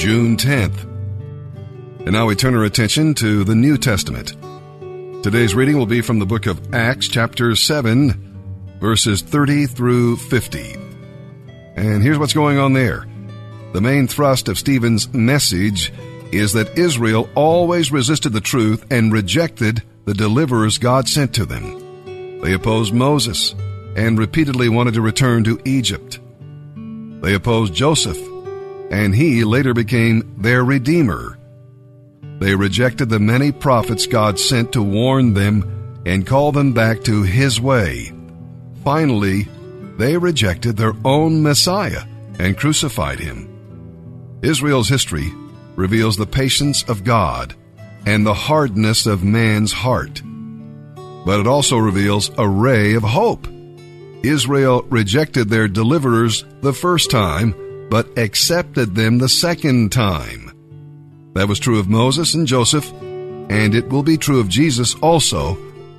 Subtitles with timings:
[0.00, 0.84] June 10th.
[2.06, 4.34] And now we turn our attention to the New Testament.
[5.22, 10.72] Today's reading will be from the book of Acts, chapter 7, verses 30 through 50.
[11.76, 13.06] And here's what's going on there.
[13.74, 15.92] The main thrust of Stephen's message
[16.32, 22.40] is that Israel always resisted the truth and rejected the deliverers God sent to them.
[22.40, 23.54] They opposed Moses
[23.96, 26.20] and repeatedly wanted to return to Egypt.
[27.20, 28.16] They opposed Joseph,
[28.90, 31.38] and he later became their redeemer.
[32.40, 37.22] They rejected the many prophets God sent to warn them and call them back to
[37.22, 38.12] his way.
[38.82, 39.46] Finally,
[39.98, 42.04] they rejected their own Messiah
[42.38, 43.46] and crucified him.
[44.42, 45.30] Israel's history
[45.76, 47.54] reveals the patience of God
[48.06, 50.22] and the hardness of man's heart.
[51.26, 53.46] But it also reveals a ray of hope.
[54.22, 57.54] Israel rejected their deliverers the first time,
[57.90, 60.50] but accepted them the second time.
[61.34, 65.54] That was true of Moses and Joseph, and it will be true of Jesus also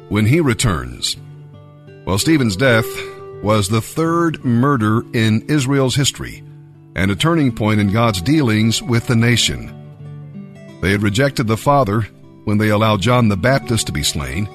[0.10, 1.18] when he returns.
[2.06, 2.88] Well, Stephen's death
[3.44, 6.44] was the third murder in Israel's history
[6.96, 9.78] and a turning point in God's dealings with the nation.
[10.82, 12.02] They had rejected the Father
[12.46, 14.50] when they allowed John the Baptist to be slain.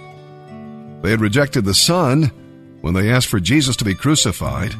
[1.02, 2.24] They had rejected the Son
[2.80, 4.74] when they asked for Jesus to be crucified.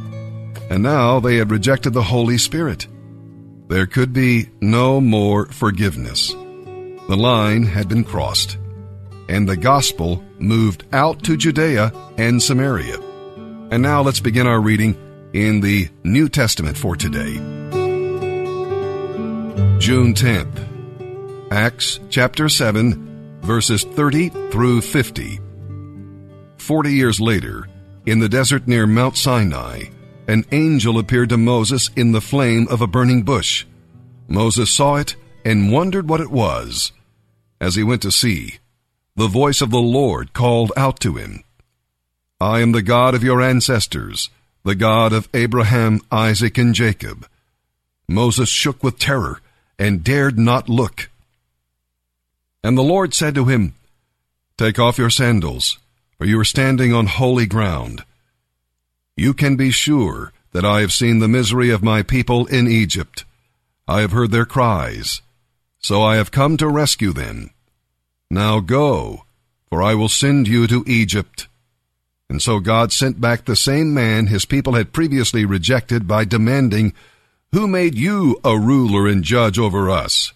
[0.71, 2.87] And now they had rejected the Holy Spirit.
[3.69, 6.33] There could be no more forgiveness.
[7.09, 8.59] The line had been crossed,
[9.29, 12.99] and the gospel moved out to Judea and Samaria.
[13.71, 14.97] And now let's begin our reading
[15.33, 17.35] in the New Testament for today.
[19.79, 21.53] June 10th.
[21.53, 25.41] Acts chapter 7, verses 30 through 50.
[26.57, 27.69] Forty years later,
[28.07, 29.85] in the desert near Mount Sinai,
[30.29, 33.65] an angel appeared to Moses in the flame of a burning bush.
[34.29, 36.93] Moses saw it and wondered what it was.
[37.61, 38.59] As he went to see,
[39.15, 41.45] the voice of the Lord called out to him,
[42.41, 44.29] I am the God of your ancestors,
[44.63, 47.27] the God of Abraham, Isaac, and Jacob.
[48.09, 49.41] Moses shook with terror
[49.79, 51.09] and dared not look.
[52.63, 53.75] And the Lord said to him,
[54.59, 55.79] Take off your sandals,
[56.19, 58.05] for you are standing on holy ground.
[59.17, 63.25] You can be sure that I have seen the misery of my people in Egypt.
[63.89, 65.23] I have heard their cries,
[65.79, 67.51] so I have come to rescue them.
[68.31, 69.25] Now go,
[69.71, 71.49] for I will send you to Egypt.
[72.29, 76.93] And so God sent back the same man his people had previously rejected by demanding,
[77.53, 80.33] Who made you a ruler and judge over us?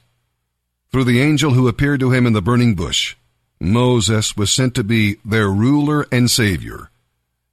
[0.90, 3.16] Through the angel who appeared to him in the burning bush,
[3.60, 6.89] Moses was sent to be their ruler and savior.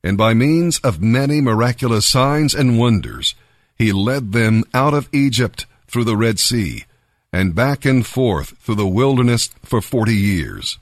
[0.08, 3.36] And by means of many miraculous signs and wonders,
[3.76, 6.86] he led them out of Egypt through the Red Sea
[7.34, 10.80] and back and forth through the wilderness for forty years.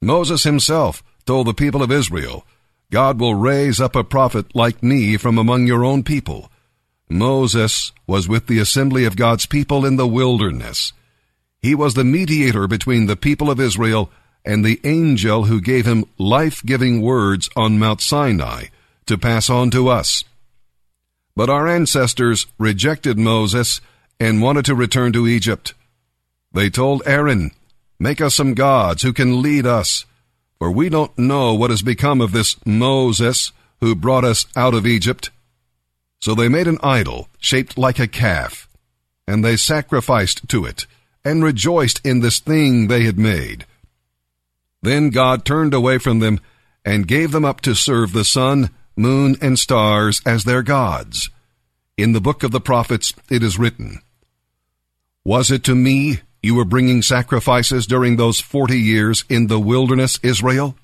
[0.00, 2.46] Moses himself told the people of Israel,
[2.92, 6.52] God will raise up a prophet like me from among your own people.
[7.10, 10.92] Moses was with the assembly of God's people in the wilderness.
[11.60, 14.08] He was the mediator between the people of Israel
[14.44, 18.66] and the angel who gave him life giving words on Mount Sinai
[19.06, 20.24] to pass on to us.
[21.36, 23.80] But our ancestors rejected Moses
[24.18, 25.74] and wanted to return to Egypt.
[26.52, 27.52] They told Aaron,
[28.00, 30.04] Make us some gods who can lead us,
[30.58, 34.86] for we don't know what has become of this Moses who brought us out of
[34.86, 35.30] Egypt.
[36.20, 38.68] So they made an idol shaped like a calf,
[39.26, 40.86] and they sacrificed to it
[41.24, 43.66] and rejoiced in this thing they had made.
[44.88, 46.40] Then God turned away from them
[46.82, 51.28] and gave them up to serve the sun, moon, and stars as their gods.
[51.98, 54.00] In the book of the prophets it is written,
[55.26, 60.18] Was it to me you were bringing sacrifices during those forty years in the wilderness,
[60.22, 60.74] Israel?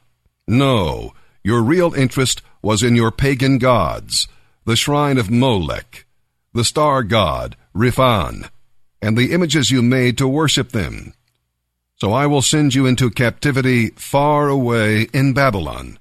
[0.46, 4.28] No, your real interest was in your pagan gods,
[4.66, 6.04] the shrine of Molech,
[6.52, 8.50] the star god, Rephan,
[9.00, 11.14] and the images you made to worship them.
[11.96, 15.98] So I will send you into captivity far away in Babylon.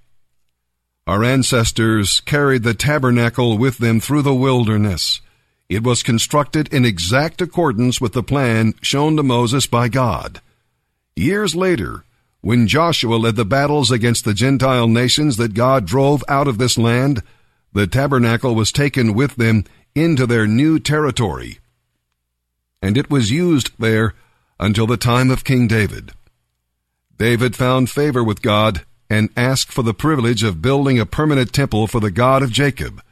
[1.05, 5.21] Our ancestors carried the tabernacle with them through the wilderness.
[5.69, 10.41] It was constructed in exact accordance with the plan shown to Moses by God.
[11.15, 12.03] Years later,
[12.41, 16.77] when Joshua led the battles against the Gentile nations that God drove out of this
[16.77, 17.21] land,
[17.71, 21.59] the tabernacle was taken with them into their new territory
[22.83, 24.13] and it was used there
[24.63, 26.13] until the time of King David.
[27.17, 31.85] David found favor with God and asked for the privilege of building a permanent temple
[31.85, 33.03] for the God of Jacob,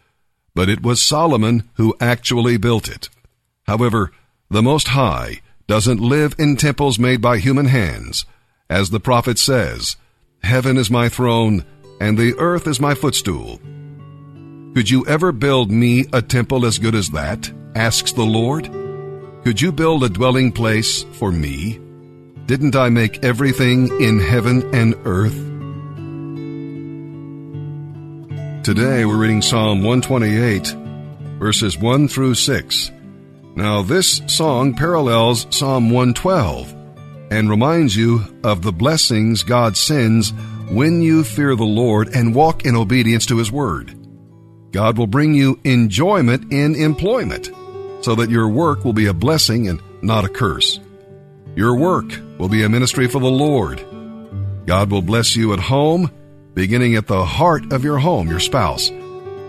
[0.56, 3.10] but it was Solomon who actually built it.
[3.68, 4.14] However,
[4.50, 8.26] The Most High doesn't live in temples made by human hands.
[8.70, 9.98] As the prophet says,
[10.44, 11.66] Heaven is my throne,
[12.00, 13.60] and the earth is my footstool.
[14.74, 17.52] Could you ever build me a temple as good as that?
[17.76, 18.81] asks the Lord.
[19.44, 21.80] Could you build a dwelling place for me?
[22.46, 25.34] Didn't I make everything in heaven and earth?
[28.64, 30.68] Today we're reading Psalm 128,
[31.40, 32.92] verses 1 through 6.
[33.56, 36.76] Now, this song parallels Psalm 112
[37.32, 40.34] and reminds you of the blessings God sends
[40.70, 43.98] when you fear the Lord and walk in obedience to His Word.
[44.72, 47.50] God will bring you enjoyment in employment
[48.02, 50.80] so that your work will be a blessing and not a curse.
[51.56, 53.86] Your work will be a ministry for the Lord.
[54.66, 56.12] God will bless you at home,
[56.54, 58.90] beginning at the heart of your home, your spouse,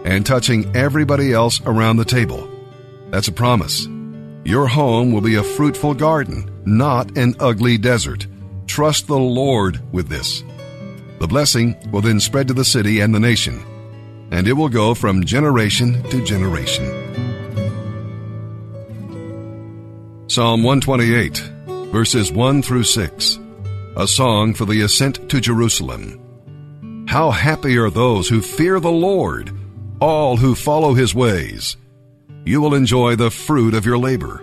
[0.04, 2.48] and touching everybody else around the table.
[3.10, 3.86] That's a promise.
[4.44, 8.26] Your home will be a fruitful garden, not an ugly desert.
[8.66, 10.42] Trust the Lord with this.
[11.20, 13.62] The blessing will then spread to the city and the nation,
[14.32, 17.01] and it will go from generation to generation.
[20.32, 21.36] Psalm 128,
[21.92, 23.38] verses 1 through 6,
[23.98, 27.04] a song for the ascent to Jerusalem.
[27.06, 29.54] How happy are those who fear the Lord,
[30.00, 31.76] all who follow his ways.
[32.46, 34.42] You will enjoy the fruit of your labor.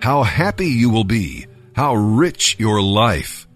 [0.00, 3.46] How happy you will be, how rich your life.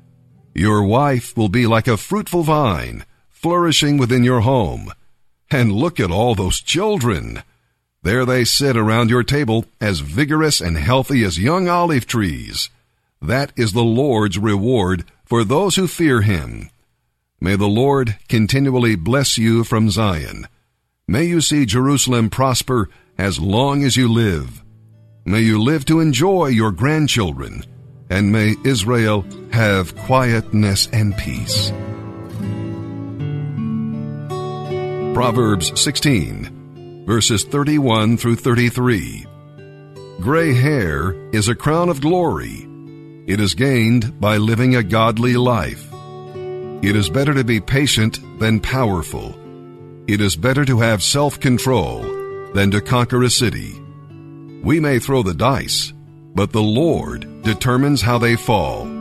[0.55, 4.93] Your wife will be like a fruitful vine, flourishing within your home.
[5.51, 7.43] And look at all those children.
[8.03, 12.71] There they sit around your table as vigorous and healthy as young olive trees.
[13.21, 16.71] That is the Lord's reward for those who fear him.
[17.41, 20.47] May the Lord continually bless you from Zion.
[21.07, 22.89] May you see Jerusalem prosper
[23.19, 24.63] as long as you live.
[25.27, 27.65] May you live to enjoy your grandchildren,
[28.09, 31.71] and may Israel have quietness and peace.
[35.15, 36.60] Proverbs 16,
[37.11, 39.27] verses 31 through 33.
[40.21, 42.69] Gray hair is a crown of glory.
[43.27, 45.89] It is gained by living a godly life.
[46.85, 49.35] It is better to be patient than powerful.
[50.07, 52.03] It is better to have self control
[52.55, 53.75] than to conquer a city.
[54.63, 55.93] We may throw the dice,
[56.37, 59.00] but the Lord determines how they fall.